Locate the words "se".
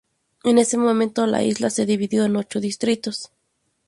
1.69-1.85